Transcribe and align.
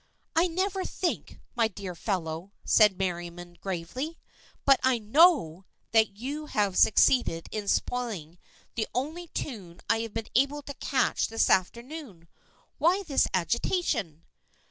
"I 0.35 0.47
never 0.47 0.83
think, 0.83 1.39
my 1.53 1.67
dear 1.67 1.93
fellow," 1.93 2.53
said 2.65 2.97
Merriam 2.97 3.53
gravely." 3.59 4.17
But 4.65 4.79
I 4.81 4.97
know 4.97 5.65
that 5.91 6.17
you 6.17 6.47
have 6.47 6.75
succeeded 6.75 7.47
in 7.51 7.67
spoiling 7.67 8.39
the 8.73 8.87
only 8.95 9.27
tune 9.27 9.79
I 9.91 9.99
have 9.99 10.15
been 10.15 10.29
able 10.33 10.63
to 10.63 10.73
catch 10.73 11.27
this 11.27 11.51
afternoon. 11.51 12.27
Why 12.79 13.03
this 13.03 13.27
agitation 13.31 14.23